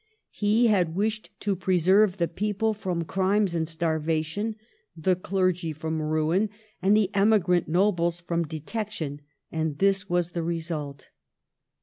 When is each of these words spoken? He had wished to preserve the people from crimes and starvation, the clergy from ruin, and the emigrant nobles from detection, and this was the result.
He 0.31 0.65
had 0.65 0.95
wished 0.95 1.29
to 1.41 1.55
preserve 1.55 2.17
the 2.17 2.27
people 2.27 2.73
from 2.73 3.03
crimes 3.05 3.53
and 3.53 3.67
starvation, 3.69 4.55
the 4.97 5.15
clergy 5.15 5.71
from 5.73 6.01
ruin, 6.01 6.49
and 6.81 6.97
the 6.97 7.13
emigrant 7.13 7.67
nobles 7.67 8.19
from 8.19 8.41
detection, 8.47 9.21
and 9.51 9.77
this 9.77 10.09
was 10.09 10.31
the 10.31 10.41
result. 10.41 11.09